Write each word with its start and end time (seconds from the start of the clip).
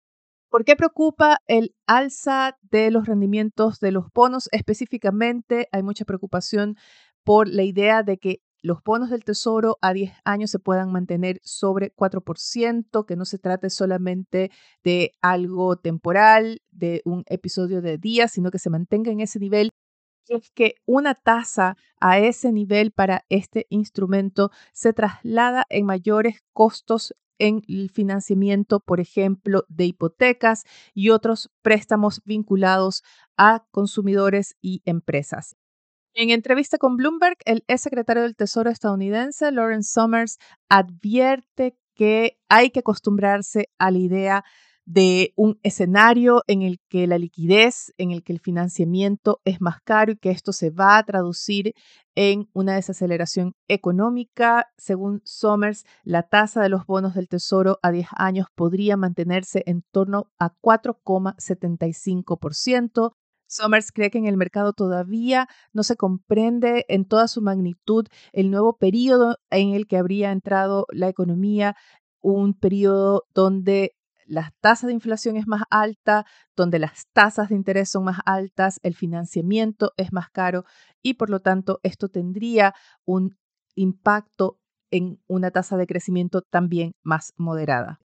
¿Por 0.48 0.64
qué 0.64 0.76
preocupa 0.76 1.40
el 1.48 1.74
alza 1.86 2.56
de 2.62 2.90
los 2.90 3.06
rendimientos 3.06 3.80
de 3.80 3.90
los 3.92 4.06
bonos? 4.14 4.48
Específicamente, 4.52 5.68
hay 5.72 5.82
mucha 5.82 6.04
preocupación 6.04 6.76
por 7.24 7.48
la 7.48 7.64
idea 7.64 8.02
de 8.02 8.18
que 8.18 8.40
los 8.66 8.82
bonos 8.82 9.10
del 9.10 9.22
Tesoro 9.22 9.78
a 9.80 9.92
10 9.92 10.12
años 10.24 10.50
se 10.50 10.58
puedan 10.58 10.90
mantener 10.90 11.40
sobre 11.44 11.94
4%, 11.94 13.06
que 13.06 13.14
no 13.14 13.24
se 13.24 13.38
trate 13.38 13.70
solamente 13.70 14.50
de 14.82 15.12
algo 15.22 15.76
temporal, 15.76 16.62
de 16.72 17.00
un 17.04 17.22
episodio 17.28 17.80
de 17.80 17.96
días, 17.96 18.32
sino 18.32 18.50
que 18.50 18.58
se 18.58 18.68
mantenga 18.68 19.12
en 19.12 19.20
ese 19.20 19.38
nivel. 19.38 19.70
Es 20.28 20.50
que 20.50 20.74
una 20.84 21.14
tasa 21.14 21.76
a 22.00 22.18
ese 22.18 22.50
nivel 22.50 22.90
para 22.90 23.24
este 23.28 23.66
instrumento 23.70 24.50
se 24.72 24.92
traslada 24.92 25.64
en 25.68 25.86
mayores 25.86 26.42
costos 26.52 27.14
en 27.38 27.62
el 27.68 27.90
financiamiento, 27.90 28.80
por 28.80 28.98
ejemplo, 28.98 29.64
de 29.68 29.84
hipotecas 29.84 30.64
y 30.92 31.10
otros 31.10 31.52
préstamos 31.62 32.20
vinculados 32.24 33.04
a 33.36 33.64
consumidores 33.70 34.56
y 34.60 34.82
empresas. 34.86 35.54
En 36.18 36.30
entrevista 36.30 36.78
con 36.78 36.96
Bloomberg, 36.96 37.36
el 37.44 37.62
ex 37.68 37.82
secretario 37.82 38.22
del 38.22 38.36
Tesoro 38.36 38.70
estadounidense, 38.70 39.52
Lawrence 39.52 39.92
Summers, 39.92 40.38
advierte 40.70 41.76
que 41.94 42.38
hay 42.48 42.70
que 42.70 42.80
acostumbrarse 42.80 43.68
a 43.78 43.90
la 43.90 43.98
idea 43.98 44.42
de 44.86 45.34
un 45.36 45.60
escenario 45.62 46.42
en 46.46 46.62
el 46.62 46.80
que 46.88 47.06
la 47.06 47.18
liquidez, 47.18 47.92
en 47.98 48.12
el 48.12 48.22
que 48.22 48.32
el 48.32 48.40
financiamiento 48.40 49.42
es 49.44 49.60
más 49.60 49.82
caro 49.84 50.12
y 50.12 50.16
que 50.16 50.30
esto 50.30 50.54
se 50.54 50.70
va 50.70 50.96
a 50.96 51.02
traducir 51.02 51.74
en 52.14 52.48
una 52.54 52.76
desaceleración 52.76 53.52
económica. 53.68 54.70
Según 54.78 55.20
Summers, 55.22 55.84
la 56.02 56.22
tasa 56.22 56.62
de 56.62 56.70
los 56.70 56.86
bonos 56.86 57.14
del 57.14 57.28
Tesoro 57.28 57.78
a 57.82 57.90
10 57.90 58.06
años 58.16 58.46
podría 58.54 58.96
mantenerse 58.96 59.62
en 59.66 59.82
torno 59.92 60.30
a 60.38 60.54
4,75%. 60.62 63.12
Summers 63.46 63.92
cree 63.92 64.10
que 64.10 64.18
en 64.18 64.26
el 64.26 64.36
mercado 64.36 64.72
todavía 64.72 65.48
no 65.72 65.82
se 65.82 65.96
comprende 65.96 66.84
en 66.88 67.04
toda 67.06 67.28
su 67.28 67.42
magnitud 67.42 68.06
el 68.32 68.50
nuevo 68.50 68.76
periodo 68.76 69.38
en 69.50 69.70
el 69.74 69.86
que 69.86 69.96
habría 69.96 70.32
entrado 70.32 70.86
la 70.90 71.08
economía, 71.08 71.76
un 72.20 72.54
periodo 72.54 73.24
donde 73.34 73.92
la 74.26 74.52
tasa 74.60 74.88
de 74.88 74.92
inflación 74.92 75.36
es 75.36 75.46
más 75.46 75.62
alta, 75.70 76.26
donde 76.56 76.78
las 76.80 77.06
tasas 77.12 77.48
de 77.48 77.54
interés 77.54 77.90
son 77.90 78.04
más 78.04 78.18
altas, 78.26 78.80
el 78.82 78.94
financiamiento 78.94 79.92
es 79.96 80.12
más 80.12 80.30
caro 80.30 80.64
y 81.02 81.14
por 81.14 81.30
lo 81.30 81.40
tanto 81.40 81.78
esto 81.84 82.08
tendría 82.08 82.74
un 83.04 83.36
impacto 83.76 84.58
en 84.90 85.20
una 85.28 85.50
tasa 85.50 85.76
de 85.76 85.86
crecimiento 85.86 86.42
también 86.42 86.92
más 87.02 87.32
moderada. 87.36 88.00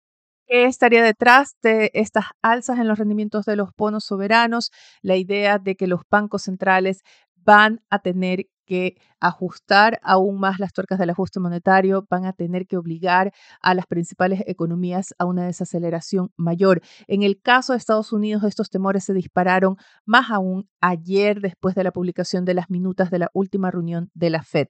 ¿Qué 0.48 0.64
estaría 0.66 1.04
detrás 1.04 1.58
de 1.62 1.92
estas 1.94 2.26
alzas 2.42 2.80
en 2.80 2.88
los 2.88 2.98
rendimientos 2.98 3.46
de 3.46 3.58
los 3.58 3.72
bonos 3.78 4.06
soberanos? 4.06 4.72
La 5.02 5.18
idea 5.18 5.60
de 5.60 5.76
que 5.76 5.88
los 5.88 6.02
bancos 6.10 6.44
centrales 6.44 7.02
van 7.36 7.82
a 7.90 8.00
tener 8.00 8.46
que 8.66 8.96
ajustar 9.20 10.00
aún 10.04 10.40
más 10.40 10.60
las 10.60 10.72
tuercas 10.72 11.00
del 11.00 11.10
ajuste 11.10 11.42
monetario, 11.42 12.06
van 12.10 12.26
a 12.26 12.32
tener 12.32 12.66
que 12.66 12.78
obligar 12.78 13.34
a 13.62 13.74
las 13.74 13.88
principales 13.88 14.42
economías 14.48 15.14
a 15.20 15.26
una 15.26 15.46
desaceleración 15.46 16.32
mayor. 16.38 16.82
En 17.08 17.24
el 17.24 17.42
caso 17.42 17.74
de 17.74 17.78
Estados 17.78 18.14
Unidos, 18.14 18.44
estos 18.46 18.70
temores 18.70 19.04
se 19.04 19.14
dispararon 19.14 19.76
más 20.06 20.32
aún 20.32 20.70
ayer 20.80 21.42
después 21.42 21.76
de 21.76 21.84
la 21.84 21.92
publicación 21.92 22.46
de 22.46 22.54
las 22.54 22.70
minutas 22.70 23.12
de 23.12 23.20
la 23.20 23.30
última 23.34 23.70
reunión 23.70 24.12
de 24.14 24.30
la 24.30 24.44
Fed. 24.44 24.68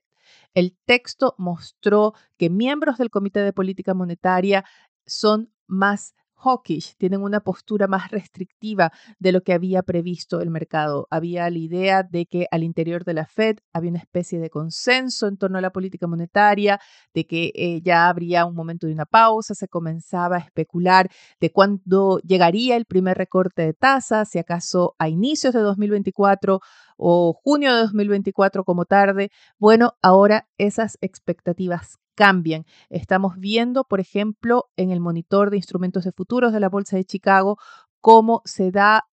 El 0.54 0.76
texto 0.86 1.34
mostró 1.38 2.14
que 2.36 2.50
miembros 2.50 2.98
del 2.98 3.10
Comité 3.10 3.40
de 3.40 3.52
Política 3.52 3.94
Monetaria 3.94 4.64
son 5.06 5.50
más 5.68 6.14
hawkish, 6.38 6.94
tienen 6.96 7.22
una 7.22 7.40
postura 7.40 7.86
más 7.86 8.10
restrictiva 8.10 8.92
de 9.18 9.32
lo 9.32 9.42
que 9.42 9.52
había 9.52 9.82
previsto 9.82 10.40
el 10.40 10.50
mercado. 10.50 11.06
Había 11.10 11.50
la 11.50 11.58
idea 11.58 12.02
de 12.02 12.26
que 12.26 12.46
al 12.50 12.62
interior 12.62 13.04
de 13.04 13.14
la 13.14 13.26
Fed 13.26 13.58
había 13.72 13.90
una 13.90 13.98
especie 13.98 14.38
de 14.38 14.50
consenso 14.50 15.26
en 15.26 15.36
torno 15.36 15.58
a 15.58 15.60
la 15.60 15.70
política 15.70 16.06
monetaria, 16.06 16.80
de 17.14 17.26
que 17.26 17.52
eh, 17.54 17.80
ya 17.82 18.08
habría 18.08 18.44
un 18.46 18.54
momento 18.54 18.86
de 18.86 18.92
una 18.92 19.06
pausa, 19.06 19.54
se 19.54 19.68
comenzaba 19.68 20.36
a 20.36 20.40
especular 20.40 21.10
de 21.40 21.50
cuándo 21.50 22.18
llegaría 22.20 22.76
el 22.76 22.84
primer 22.84 23.18
recorte 23.18 23.62
de 23.62 23.74
tasas, 23.74 24.30
si 24.30 24.38
acaso 24.38 24.94
a 24.98 25.08
inicios 25.08 25.54
de 25.54 25.60
2024 25.60 26.60
o 26.96 27.32
junio 27.32 27.74
de 27.74 27.82
2024 27.82 28.64
como 28.64 28.84
tarde. 28.84 29.30
Bueno, 29.58 29.94
ahora 30.02 30.48
esas 30.58 30.98
expectativas 31.00 31.98
cambian. 32.18 32.64
Estamos 32.90 33.36
viendo, 33.38 33.84
por 33.84 34.00
ejemplo, 34.00 34.64
en 34.76 34.90
el 34.90 34.98
monitor 34.98 35.50
de 35.50 35.56
instrumentos 35.56 36.02
de 36.02 36.10
futuros 36.10 36.52
de 36.52 36.58
la 36.58 36.68
Bolsa 36.68 36.96
de 36.96 37.04
Chicago, 37.04 37.58
cómo 38.00 38.42
se 38.44 38.72
da 38.72 39.04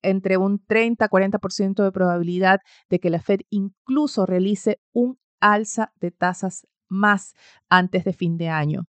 entre 0.00 0.38
un 0.38 0.64
30 0.64 1.04
a 1.04 1.08
40% 1.10 1.84
de 1.84 1.92
probabilidad 1.92 2.60
de 2.88 3.00
que 3.00 3.10
la 3.10 3.20
Fed 3.20 3.40
incluso 3.50 4.24
realice 4.24 4.80
un 4.94 5.18
alza 5.40 5.92
de 6.00 6.10
tasas 6.10 6.66
más 6.88 7.34
antes 7.68 8.02
de 8.04 8.14
fin 8.14 8.38
de 8.38 8.48
año. 8.48 8.84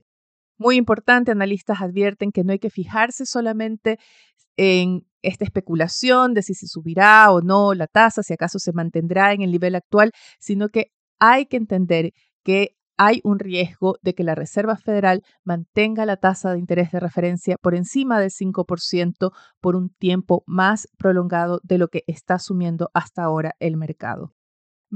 Muy 0.57 0.77
importante, 0.77 1.31
analistas 1.31 1.81
advierten 1.81 2.31
que 2.31 2.45
no 2.45 2.53
hay 2.53 2.59
que 2.59 2.69
fijarse 2.69 3.25
solamente 3.25 3.97
en 4.55 5.05
esta 5.21 5.43
especulación 5.43 6.33
de 6.33 6.43
si 6.43 6.53
se 6.53 6.67
subirá 6.67 7.29
o 7.33 7.41
no 7.41 7.73
la 7.73 7.87
tasa, 7.87 8.23
si 8.23 8.33
acaso 8.33 8.57
se 8.57 8.71
mantendrá 8.71 9.33
en 9.33 9.41
el 9.41 9.51
nivel 9.51 9.75
actual, 9.75 10.13
sino 10.39 10.69
que 10.69 10.93
hay 11.19 11.45
que 11.47 11.57
entender 11.57 12.13
que 12.45 12.77
hay 12.97 13.21
un 13.23 13.39
riesgo 13.39 13.97
de 14.01 14.13
que 14.13 14.23
la 14.23 14.35
Reserva 14.35 14.77
Federal 14.77 15.23
mantenga 15.43 16.05
la 16.05 16.17
tasa 16.17 16.51
de 16.51 16.59
interés 16.59 16.91
de 16.91 16.99
referencia 16.99 17.57
por 17.57 17.75
encima 17.75 18.19
del 18.19 18.31
5% 18.31 19.31
por 19.59 19.75
un 19.75 19.89
tiempo 19.89 20.43
más 20.45 20.87
prolongado 20.97 21.59
de 21.63 21.77
lo 21.77 21.87
que 21.87 22.03
está 22.07 22.35
asumiendo 22.35 22.89
hasta 22.93 23.23
ahora 23.23 23.55
el 23.59 23.77
mercado. 23.77 24.33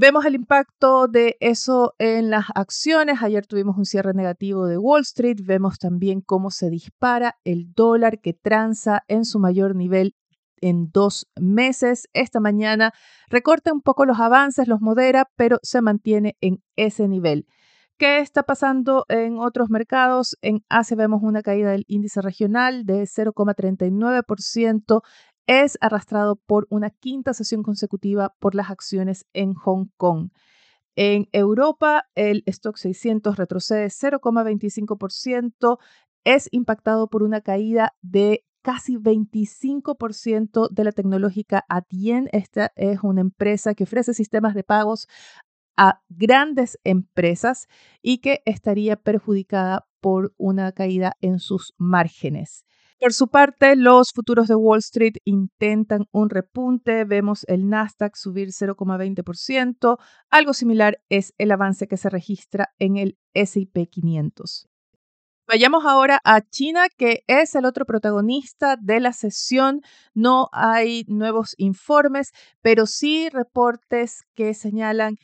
Vemos 0.00 0.24
el 0.26 0.36
impacto 0.36 1.08
de 1.08 1.36
eso 1.40 1.94
en 1.98 2.30
las 2.30 2.44
acciones. 2.54 3.20
Ayer 3.20 3.46
tuvimos 3.46 3.76
un 3.76 3.84
cierre 3.84 4.14
negativo 4.14 4.66
de 4.66 4.78
Wall 4.78 5.00
Street. 5.00 5.38
Vemos 5.42 5.80
también 5.80 6.20
cómo 6.20 6.52
se 6.52 6.70
dispara 6.70 7.34
el 7.42 7.72
dólar 7.74 8.20
que 8.20 8.32
transa 8.32 9.02
en 9.08 9.24
su 9.24 9.40
mayor 9.40 9.74
nivel 9.74 10.14
en 10.60 10.90
dos 10.92 11.26
meses. 11.34 12.08
Esta 12.12 12.38
mañana 12.38 12.92
recorta 13.28 13.72
un 13.72 13.80
poco 13.80 14.04
los 14.04 14.20
avances, 14.20 14.68
los 14.68 14.80
modera, 14.80 15.28
pero 15.36 15.58
se 15.62 15.80
mantiene 15.82 16.36
en 16.40 16.62
ese 16.76 17.08
nivel. 17.08 17.46
¿Qué 17.98 18.20
está 18.20 18.44
pasando 18.44 19.04
en 19.08 19.40
otros 19.40 19.70
mercados? 19.70 20.36
En 20.40 20.64
Asia 20.68 20.96
vemos 20.96 21.20
una 21.24 21.42
caída 21.42 21.72
del 21.72 21.84
índice 21.88 22.22
regional 22.22 22.86
de 22.86 23.02
0,39%. 23.02 25.02
Es 25.48 25.76
arrastrado 25.80 26.36
por 26.36 26.68
una 26.70 26.90
quinta 26.90 27.34
sesión 27.34 27.64
consecutiva 27.64 28.36
por 28.38 28.54
las 28.54 28.70
acciones 28.70 29.26
en 29.32 29.54
Hong 29.54 29.88
Kong. 29.96 30.30
En 30.94 31.26
Europa, 31.32 32.04
el 32.14 32.44
stock 32.46 32.76
600 32.76 33.36
retrocede 33.36 33.88
0,25%. 33.88 35.78
Es 36.24 36.48
impactado 36.52 37.08
por 37.08 37.24
una 37.24 37.40
caída 37.40 37.96
de 38.00 38.44
casi 38.62 38.96
25% 38.96 40.68
de 40.70 40.84
la 40.84 40.92
tecnológica 40.92 41.64
Adyen. 41.68 42.28
Esta 42.30 42.70
es 42.76 43.00
una 43.02 43.22
empresa 43.22 43.74
que 43.74 43.82
ofrece 43.84 44.14
sistemas 44.14 44.54
de 44.54 44.62
pagos 44.62 45.08
a 45.78 46.02
grandes 46.10 46.78
empresas 46.84 47.68
y 48.02 48.18
que 48.18 48.42
estaría 48.44 48.96
perjudicada 48.96 49.86
por 50.00 50.34
una 50.36 50.72
caída 50.72 51.12
en 51.20 51.38
sus 51.38 51.72
márgenes. 51.78 52.64
Por 53.00 53.12
su 53.12 53.28
parte, 53.28 53.76
los 53.76 54.10
futuros 54.12 54.48
de 54.48 54.56
Wall 54.56 54.80
Street 54.80 55.18
intentan 55.24 56.06
un 56.10 56.30
repunte. 56.30 57.04
Vemos 57.04 57.44
el 57.46 57.68
Nasdaq 57.68 58.16
subir 58.16 58.48
0,20%. 58.48 59.98
Algo 60.30 60.52
similar 60.52 60.98
es 61.08 61.32
el 61.38 61.52
avance 61.52 61.86
que 61.86 61.96
se 61.96 62.10
registra 62.10 62.74
en 62.80 62.96
el 62.96 63.16
SP 63.38 63.86
500. 63.86 64.68
Vayamos 65.46 65.84
ahora 65.86 66.20
a 66.24 66.40
China, 66.40 66.88
que 66.94 67.22
es 67.28 67.54
el 67.54 67.66
otro 67.66 67.86
protagonista 67.86 68.76
de 68.76 68.98
la 68.98 69.12
sesión. 69.12 69.80
No 70.12 70.48
hay 70.52 71.04
nuevos 71.06 71.54
informes, 71.56 72.32
pero 72.62 72.84
sí 72.84 73.28
reportes 73.30 74.24
que 74.34 74.54
señalan 74.54 75.18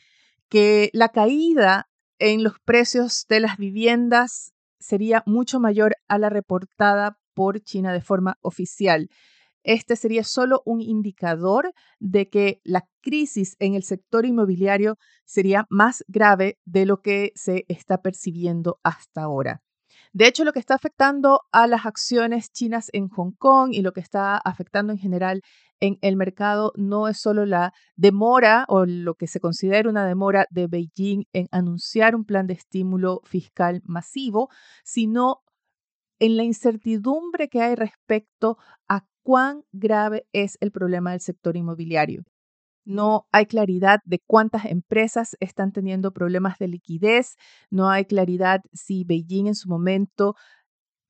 que 0.49 0.89
la 0.93 1.09
caída 1.09 1.89
en 2.19 2.43
los 2.43 2.59
precios 2.59 3.25
de 3.27 3.39
las 3.39 3.57
viviendas 3.57 4.53
sería 4.79 5.23
mucho 5.25 5.59
mayor 5.59 5.95
a 6.07 6.17
la 6.17 6.29
reportada 6.29 7.19
por 7.33 7.61
China 7.61 7.91
de 7.93 8.01
forma 8.01 8.37
oficial. 8.41 9.09
Este 9.63 9.95
sería 9.95 10.23
solo 10.23 10.61
un 10.65 10.79
indicador 10.79 11.73
de 11.99 12.29
que 12.29 12.61
la 12.63 12.87
crisis 13.01 13.55
en 13.59 13.73
el 13.73 13.83
sector 13.83 14.25
inmobiliario 14.25 14.97
sería 15.25 15.65
más 15.69 16.05
grave 16.07 16.59
de 16.65 16.85
lo 16.85 17.01
que 17.01 17.31
se 17.35 17.65
está 17.67 18.01
percibiendo 18.01 18.79
hasta 18.83 19.23
ahora. 19.23 19.63
De 20.13 20.27
hecho, 20.27 20.45
lo 20.45 20.53
que 20.53 20.59
está 20.59 20.75
afectando 20.75 21.41
a 21.51 21.67
las 21.67 21.85
acciones 21.85 22.51
chinas 22.51 22.89
en 22.93 23.09
Hong 23.09 23.33
Kong 23.37 23.73
y 23.73 23.81
lo 23.81 23.91
que 23.91 23.99
está 23.99 24.37
afectando 24.37 24.93
en 24.93 24.99
general 24.99 25.41
en 25.85 25.97
el 26.01 26.15
mercado 26.15 26.71
no 26.75 27.07
es 27.07 27.19
solo 27.19 27.45
la 27.45 27.73
demora 27.95 28.65
o 28.67 28.85
lo 28.85 29.15
que 29.15 29.27
se 29.27 29.39
considera 29.39 29.89
una 29.89 30.05
demora 30.05 30.47
de 30.49 30.67
Beijing 30.67 31.25
en 31.33 31.47
anunciar 31.51 32.15
un 32.15 32.25
plan 32.25 32.47
de 32.47 32.53
estímulo 32.53 33.21
fiscal 33.23 33.81
masivo, 33.85 34.49
sino 34.83 35.41
en 36.19 36.37
la 36.37 36.43
incertidumbre 36.43 37.49
que 37.49 37.61
hay 37.61 37.75
respecto 37.75 38.57
a 38.87 39.05
cuán 39.23 39.63
grave 39.71 40.27
es 40.33 40.57
el 40.61 40.71
problema 40.71 41.11
del 41.11 41.19
sector 41.19 41.57
inmobiliario. 41.57 42.23
No 42.85 43.27
hay 43.31 43.47
claridad 43.47 43.99
de 44.05 44.21
cuántas 44.25 44.65
empresas 44.65 45.35
están 45.39 45.71
teniendo 45.71 46.13
problemas 46.13 46.59
de 46.59 46.67
liquidez. 46.67 47.35
No 47.71 47.89
hay 47.89 48.05
claridad 48.05 48.61
si 48.73 49.03
Beijing 49.03 49.47
en 49.47 49.55
su 49.55 49.67
momento 49.67 50.35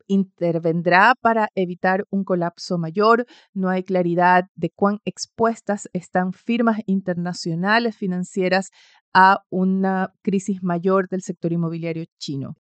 intervendrá 0.07 1.15
para 1.19 1.49
evitar 1.55 2.05
un 2.09 2.23
colapso 2.23 2.77
mayor. 2.77 3.25
No 3.53 3.69
hay 3.69 3.83
claridad 3.83 4.45
de 4.55 4.69
cuán 4.69 4.99
expuestas 5.05 5.89
están 5.93 6.33
firmas 6.33 6.79
internacionales 6.85 7.95
financieras 7.95 8.69
a 9.13 9.43
una 9.49 10.13
crisis 10.21 10.61
mayor 10.63 11.07
del 11.09 11.21
sector 11.21 11.53
inmobiliario 11.53 12.05
chino. 12.17 12.55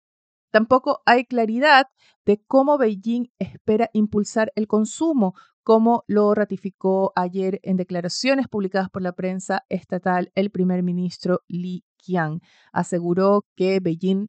Tampoco 0.52 1.00
hay 1.06 1.24
claridad 1.24 1.86
de 2.26 2.42
cómo 2.46 2.76
Beijing 2.76 3.28
espera 3.38 3.88
impulsar 3.94 4.52
el 4.54 4.66
consumo, 4.66 5.34
como 5.62 6.04
lo 6.06 6.34
ratificó 6.34 7.12
ayer 7.16 7.58
en 7.62 7.78
declaraciones 7.78 8.48
publicadas 8.48 8.90
por 8.90 9.00
la 9.00 9.12
prensa 9.12 9.64
estatal 9.70 10.30
el 10.34 10.50
primer 10.50 10.82
ministro 10.82 11.40
Li 11.48 11.84
Qiang. 11.96 12.40
Aseguró 12.70 13.46
que 13.56 13.80
Beijing 13.80 14.26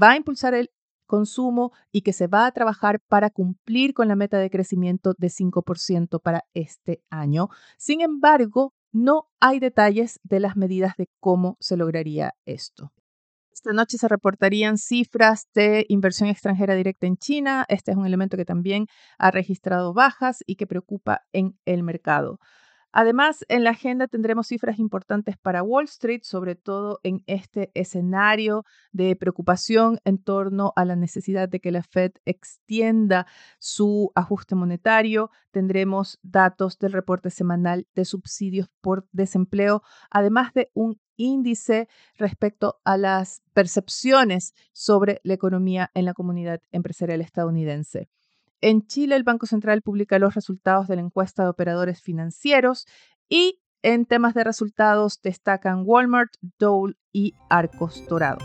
va 0.00 0.10
a 0.10 0.16
impulsar 0.16 0.52
el 0.52 0.70
consumo 1.06 1.72
y 1.92 2.02
que 2.02 2.12
se 2.12 2.26
va 2.26 2.46
a 2.46 2.52
trabajar 2.52 3.00
para 3.00 3.30
cumplir 3.30 3.94
con 3.94 4.08
la 4.08 4.16
meta 4.16 4.38
de 4.38 4.50
crecimiento 4.50 5.14
de 5.16 5.28
5% 5.28 6.20
para 6.20 6.44
este 6.54 7.02
año. 7.10 7.48
Sin 7.78 8.00
embargo, 8.00 8.74
no 8.92 9.28
hay 9.40 9.60
detalles 9.60 10.20
de 10.22 10.40
las 10.40 10.56
medidas 10.56 10.96
de 10.96 11.08
cómo 11.20 11.56
se 11.60 11.76
lograría 11.76 12.34
esto. 12.44 12.92
Esta 13.52 13.72
noche 13.72 13.96
se 13.96 14.08
reportarían 14.08 14.76
cifras 14.76 15.48
de 15.54 15.86
inversión 15.88 16.28
extranjera 16.28 16.74
directa 16.74 17.06
en 17.06 17.16
China. 17.16 17.64
Este 17.68 17.90
es 17.90 17.96
un 17.96 18.04
elemento 18.04 18.36
que 18.36 18.44
también 18.44 18.86
ha 19.18 19.30
registrado 19.30 19.94
bajas 19.94 20.44
y 20.46 20.56
que 20.56 20.66
preocupa 20.66 21.22
en 21.32 21.58
el 21.64 21.82
mercado. 21.82 22.38
Además, 22.98 23.44
en 23.50 23.62
la 23.62 23.72
agenda 23.72 24.08
tendremos 24.08 24.46
cifras 24.46 24.78
importantes 24.78 25.36
para 25.36 25.62
Wall 25.62 25.84
Street, 25.84 26.22
sobre 26.22 26.54
todo 26.54 26.98
en 27.02 27.22
este 27.26 27.70
escenario 27.74 28.64
de 28.90 29.14
preocupación 29.16 29.98
en 30.06 30.16
torno 30.16 30.72
a 30.76 30.86
la 30.86 30.96
necesidad 30.96 31.46
de 31.46 31.60
que 31.60 31.72
la 31.72 31.82
Fed 31.82 32.12
extienda 32.24 33.26
su 33.58 34.12
ajuste 34.14 34.54
monetario. 34.54 35.30
Tendremos 35.50 36.18
datos 36.22 36.78
del 36.78 36.92
reporte 36.92 37.28
semanal 37.28 37.86
de 37.94 38.06
subsidios 38.06 38.70
por 38.80 39.06
desempleo, 39.12 39.82
además 40.10 40.54
de 40.54 40.70
un 40.72 40.98
índice 41.16 41.88
respecto 42.14 42.80
a 42.82 42.96
las 42.96 43.42
percepciones 43.52 44.54
sobre 44.72 45.20
la 45.22 45.34
economía 45.34 45.90
en 45.92 46.06
la 46.06 46.14
comunidad 46.14 46.62
empresarial 46.72 47.20
estadounidense. 47.20 48.08
En 48.66 48.84
Chile, 48.88 49.14
el 49.14 49.22
Banco 49.22 49.46
Central 49.46 49.80
publica 49.80 50.18
los 50.18 50.34
resultados 50.34 50.88
de 50.88 50.96
la 50.96 51.02
encuesta 51.02 51.44
de 51.44 51.50
operadores 51.50 52.02
financieros 52.02 52.88
y 53.28 53.60
en 53.82 54.06
temas 54.06 54.34
de 54.34 54.42
resultados 54.42 55.22
destacan 55.22 55.84
Walmart, 55.86 56.32
Dole 56.58 56.96
y 57.12 57.34
Arcos 57.48 58.02
Dorado. 58.08 58.44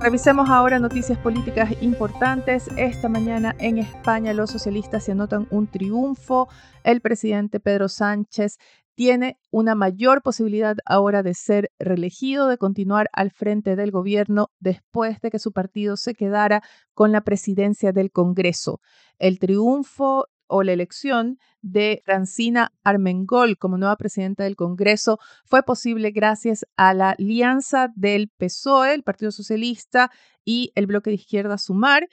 Revisemos 0.00 0.50
ahora 0.50 0.80
noticias 0.80 1.16
políticas 1.16 1.80
importantes. 1.80 2.66
Esta 2.76 3.08
mañana 3.08 3.54
en 3.60 3.78
España 3.78 4.34
los 4.34 4.50
socialistas 4.50 5.04
se 5.04 5.12
anotan 5.12 5.46
un 5.52 5.68
triunfo. 5.68 6.48
El 6.82 7.00
presidente 7.00 7.60
Pedro 7.60 7.88
Sánchez 7.88 8.58
tiene 8.94 9.38
una 9.50 9.74
mayor 9.74 10.22
posibilidad 10.22 10.76
ahora 10.84 11.22
de 11.22 11.34
ser 11.34 11.70
reelegido, 11.78 12.48
de 12.48 12.58
continuar 12.58 13.08
al 13.12 13.30
frente 13.30 13.76
del 13.76 13.90
gobierno 13.90 14.50
después 14.60 15.20
de 15.20 15.30
que 15.30 15.38
su 15.38 15.52
partido 15.52 15.96
se 15.96 16.14
quedara 16.14 16.62
con 16.94 17.12
la 17.12 17.22
presidencia 17.22 17.92
del 17.92 18.10
Congreso. 18.10 18.80
El 19.18 19.38
triunfo 19.38 20.26
o 20.46 20.62
la 20.62 20.72
elección 20.72 21.38
de 21.62 22.02
Francina 22.04 22.72
Armengol 22.84 23.56
como 23.58 23.78
nueva 23.78 23.96
presidenta 23.96 24.44
del 24.44 24.56
Congreso 24.56 25.18
fue 25.44 25.62
posible 25.62 26.10
gracias 26.10 26.66
a 26.76 26.94
la 26.94 27.10
alianza 27.10 27.88
del 27.96 28.30
PSOE, 28.36 28.94
el 28.94 29.02
Partido 29.02 29.30
Socialista 29.30 30.10
y 30.44 30.70
el 30.74 30.86
bloque 30.86 31.10
de 31.10 31.16
izquierda 31.16 31.58
Sumar 31.58 32.08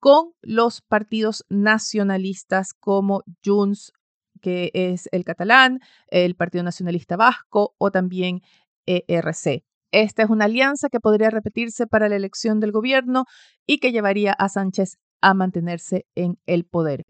con 0.00 0.32
los 0.42 0.82
partidos 0.82 1.44
nacionalistas 1.48 2.72
como 2.74 3.22
Junts 3.44 3.92
que 4.44 4.70
es 4.74 5.08
el 5.10 5.24
catalán, 5.24 5.80
el 6.08 6.34
Partido 6.34 6.62
Nacionalista 6.62 7.16
Vasco 7.16 7.74
o 7.78 7.90
también 7.90 8.42
ERC. 8.84 9.64
Esta 9.90 10.22
es 10.22 10.28
una 10.28 10.44
alianza 10.44 10.90
que 10.90 11.00
podría 11.00 11.30
repetirse 11.30 11.86
para 11.86 12.10
la 12.10 12.16
elección 12.16 12.60
del 12.60 12.70
gobierno 12.70 13.24
y 13.66 13.78
que 13.78 13.90
llevaría 13.90 14.34
a 14.34 14.50
Sánchez 14.50 14.98
a 15.22 15.32
mantenerse 15.32 16.04
en 16.14 16.36
el 16.44 16.66
poder. 16.66 17.04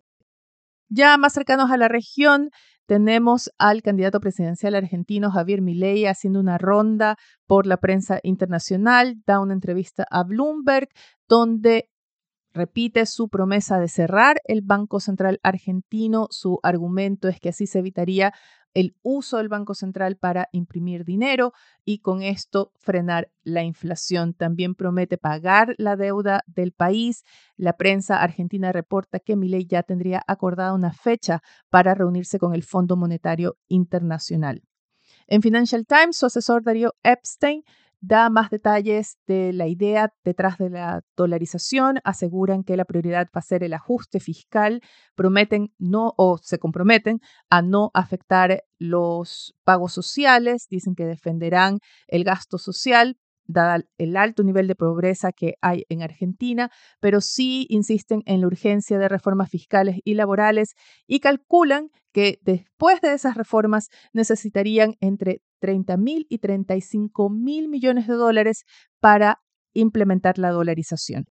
Ya 0.88 1.18
más 1.18 1.32
cercanos 1.32 1.72
a 1.72 1.76
la 1.76 1.88
región, 1.88 2.50
tenemos 2.86 3.50
al 3.58 3.82
candidato 3.82 4.20
presidencial 4.20 4.76
argentino 4.76 5.32
Javier 5.32 5.60
Milei 5.60 6.06
haciendo 6.06 6.38
una 6.38 6.56
ronda 6.56 7.16
por 7.48 7.66
la 7.66 7.78
prensa 7.78 8.20
internacional, 8.22 9.16
da 9.26 9.40
una 9.40 9.54
entrevista 9.54 10.06
a 10.08 10.22
Bloomberg 10.22 10.88
donde 11.28 11.88
repite 12.54 13.04
su 13.04 13.28
promesa 13.28 13.78
de 13.78 13.88
cerrar 13.88 14.40
el 14.44 14.62
Banco 14.62 15.00
Central 15.00 15.40
argentino. 15.42 16.28
Su 16.30 16.60
argumento 16.62 17.28
es 17.28 17.40
que 17.40 17.50
así 17.50 17.66
se 17.66 17.80
evitaría 17.80 18.32
el 18.74 18.96
uso 19.02 19.38
del 19.38 19.48
Banco 19.48 19.74
Central 19.74 20.16
para 20.16 20.48
imprimir 20.52 21.04
dinero 21.04 21.52
y 21.84 21.98
con 21.98 22.22
esto 22.22 22.72
frenar 22.76 23.30
la 23.42 23.62
inflación. 23.62 24.34
También 24.34 24.74
promete 24.74 25.16
pagar 25.18 25.74
la 25.78 25.96
deuda 25.96 26.42
del 26.46 26.72
país. 26.72 27.24
La 27.56 27.76
prensa 27.76 28.22
argentina 28.22 28.72
reporta 28.72 29.20
que 29.20 29.36
Milei 29.36 29.66
ya 29.66 29.82
tendría 29.82 30.22
acordada 30.26 30.74
una 30.74 30.92
fecha 30.92 31.40
para 31.70 31.94
reunirse 31.94 32.38
con 32.38 32.54
el 32.54 32.64
Fondo 32.64 32.96
Monetario 32.96 33.56
Internacional. 33.68 34.62
En 35.26 35.40
Financial 35.40 35.86
Times, 35.86 36.16
su 36.16 36.26
asesor 36.26 36.62
Darío 36.62 36.94
Epstein 37.02 37.62
da 38.06 38.28
más 38.28 38.50
detalles 38.50 39.18
de 39.26 39.52
la 39.52 39.66
idea 39.66 40.12
detrás 40.24 40.58
de 40.58 40.68
la 40.70 41.00
dolarización, 41.16 42.00
aseguran 42.04 42.62
que 42.62 42.76
la 42.76 42.84
prioridad 42.84 43.28
va 43.34 43.38
a 43.38 43.42
ser 43.42 43.62
el 43.62 43.72
ajuste 43.72 44.20
fiscal, 44.20 44.82
prometen 45.14 45.72
no 45.78 46.12
o 46.16 46.38
se 46.38 46.58
comprometen 46.58 47.20
a 47.48 47.62
no 47.62 47.90
afectar 47.94 48.64
los 48.78 49.54
pagos 49.64 49.92
sociales, 49.92 50.66
dicen 50.68 50.94
que 50.94 51.06
defenderán 51.06 51.78
el 52.06 52.24
gasto 52.24 52.58
social, 52.58 53.16
dada 53.46 53.82
el 53.98 54.16
alto 54.16 54.42
nivel 54.42 54.66
de 54.66 54.74
pobreza 54.74 55.32
que 55.32 55.54
hay 55.60 55.84
en 55.88 56.02
Argentina, 56.02 56.70
pero 57.00 57.20
sí 57.20 57.66
insisten 57.68 58.22
en 58.26 58.40
la 58.40 58.46
urgencia 58.46 58.98
de 58.98 59.08
reformas 59.08 59.50
fiscales 59.50 59.98
y 60.04 60.14
laborales 60.14 60.74
y 61.06 61.20
calculan 61.20 61.90
que 62.12 62.38
después 62.42 63.00
de 63.00 63.12
esas 63.12 63.36
reformas 63.36 63.88
necesitarían 64.12 64.94
entre 65.00 65.42
30 65.60 65.96
mil 65.96 66.26
y 66.28 66.38
35 66.38 67.30
mil 67.30 67.68
millones 67.68 68.06
de 68.06 68.14
dólares 68.14 68.64
para 69.00 69.40
implementar 69.72 70.38
la 70.38 70.50
dolarización. 70.50 71.26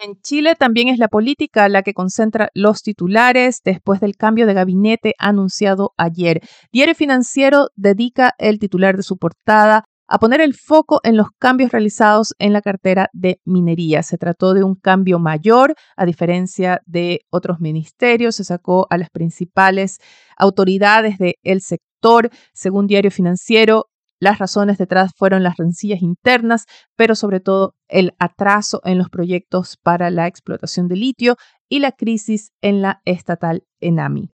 En 0.00 0.20
Chile 0.22 0.54
también 0.54 0.88
es 0.88 0.98
la 0.98 1.08
política 1.08 1.68
la 1.68 1.82
que 1.82 1.92
concentra 1.92 2.50
los 2.54 2.82
titulares 2.82 3.62
después 3.64 4.00
del 4.00 4.16
cambio 4.16 4.46
de 4.46 4.54
gabinete 4.54 5.14
anunciado 5.18 5.92
ayer. 5.96 6.40
Diario 6.70 6.94
Financiero 6.94 7.70
dedica 7.74 8.32
el 8.38 8.60
titular 8.60 8.96
de 8.96 9.02
su 9.02 9.16
portada 9.16 9.84
a 10.08 10.18
poner 10.18 10.40
el 10.40 10.54
foco 10.54 11.00
en 11.04 11.16
los 11.16 11.28
cambios 11.38 11.70
realizados 11.70 12.34
en 12.38 12.52
la 12.52 12.62
cartera 12.62 13.10
de 13.12 13.40
minería. 13.44 14.02
Se 14.02 14.18
trató 14.18 14.54
de 14.54 14.64
un 14.64 14.74
cambio 14.74 15.18
mayor, 15.18 15.74
a 15.96 16.06
diferencia 16.06 16.80
de 16.86 17.20
otros 17.30 17.60
ministerios. 17.60 18.36
Se 18.36 18.44
sacó 18.44 18.86
a 18.90 18.98
las 18.98 19.10
principales 19.10 19.98
autoridades 20.36 21.18
del 21.18 21.60
sector. 21.60 22.30
Según 22.54 22.86
Diario 22.86 23.10
Financiero, 23.10 23.86
las 24.20 24.38
razones 24.38 24.78
detrás 24.78 25.12
fueron 25.16 25.42
las 25.42 25.56
rencillas 25.56 26.02
internas, 26.02 26.64
pero 26.96 27.14
sobre 27.14 27.40
todo 27.40 27.74
el 27.86 28.14
atraso 28.18 28.80
en 28.84 28.98
los 28.98 29.10
proyectos 29.10 29.76
para 29.80 30.10
la 30.10 30.26
explotación 30.26 30.88
de 30.88 30.96
litio 30.96 31.36
y 31.68 31.78
la 31.78 31.92
crisis 31.92 32.50
en 32.60 32.82
la 32.82 33.00
estatal 33.04 33.64
Enami. 33.80 34.30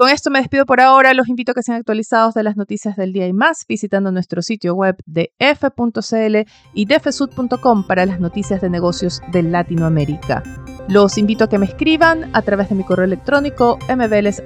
Con 0.00 0.08
esto 0.08 0.30
me 0.30 0.38
despido 0.38 0.64
por 0.64 0.80
ahora. 0.80 1.12
Los 1.12 1.28
invito 1.28 1.52
a 1.52 1.54
que 1.54 1.62
sean 1.62 1.76
actualizados 1.76 2.32
de 2.32 2.42
las 2.42 2.56
noticias 2.56 2.96
del 2.96 3.12
día 3.12 3.26
y 3.26 3.34
más 3.34 3.66
visitando 3.68 4.10
nuestro 4.10 4.40
sitio 4.40 4.74
web 4.74 4.96
de 5.04 5.34
f.cl 5.38 6.36
y 6.72 6.86
defesud.com 6.86 7.86
para 7.86 8.06
las 8.06 8.18
noticias 8.18 8.62
de 8.62 8.70
negocios 8.70 9.20
de 9.30 9.42
Latinoamérica. 9.42 10.42
Los 10.88 11.18
invito 11.18 11.44
a 11.44 11.50
que 11.50 11.58
me 11.58 11.66
escriban 11.66 12.30
a 12.34 12.40
través 12.40 12.70
de 12.70 12.76
mi 12.76 12.84
correo 12.84 13.04
electrónico 13.04 13.78
mveles.f.cl 13.94 14.38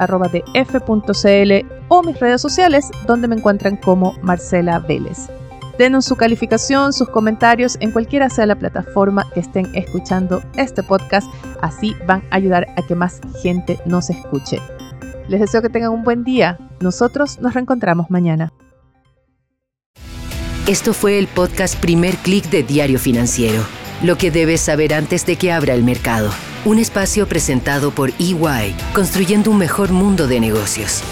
o 1.87 2.03
mis 2.03 2.19
redes 2.19 2.41
sociales 2.41 2.91
donde 3.07 3.29
me 3.29 3.37
encuentran 3.37 3.77
como 3.77 4.15
Marcela 4.23 4.81
Vélez. 4.81 5.29
Denos 5.79 6.05
su 6.05 6.17
calificación, 6.17 6.93
sus 6.93 7.09
comentarios 7.11 7.77
en 7.79 7.93
cualquiera 7.93 8.29
sea 8.29 8.47
la 8.47 8.57
plataforma 8.57 9.25
que 9.33 9.39
estén 9.39 9.73
escuchando 9.77 10.43
este 10.57 10.83
podcast. 10.83 11.29
Así 11.63 11.95
van 12.09 12.25
a 12.33 12.37
ayudar 12.39 12.67
a 12.77 12.83
que 12.83 12.97
más 12.97 13.21
gente 13.41 13.79
nos 13.87 14.11
escuche. 14.11 14.59
Les 15.29 15.41
deseo 15.41 15.63
que 15.63 15.71
tengan 15.71 15.91
un 15.91 16.05
buen 16.05 16.25
día. 16.25 16.59
Nosotros 16.81 17.39
nos 17.41 17.55
reencontramos 17.55 18.11
mañana. 18.11 18.53
Esto 20.67 20.95
fue 20.95 21.19
el 21.19 21.27
podcast 21.27 21.79
Primer 21.79 22.17
Click 22.17 22.49
de 22.51 22.63
Diario 22.63 22.99
Financiero. 22.99 23.63
Lo 24.03 24.17
que 24.17 24.31
debes 24.31 24.61
saber 24.61 24.95
antes 24.95 25.27
de 25.27 25.37
que 25.37 25.53
abra 25.53 25.75
el 25.75 25.85
mercado. 25.85 26.31
Un 26.65 26.79
espacio 26.79 27.27
presentado 27.29 27.91
por 27.91 28.11
EY, 28.19 28.75
construyendo 28.95 29.51
un 29.51 29.59
mejor 29.59 29.93
mundo 29.93 30.27
de 30.27 30.41
negocios. 30.41 31.03